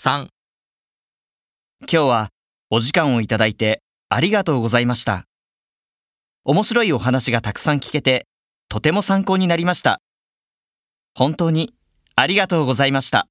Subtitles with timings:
[0.00, 0.28] 3
[1.80, 2.28] 今日は
[2.70, 5.24] お時間をいただいてありがとうございました。
[6.44, 8.28] 面白いお話がたくさん聞けて
[8.68, 10.00] とても参考になりました。
[11.16, 11.74] 本当に
[12.14, 13.26] ありがとうございました。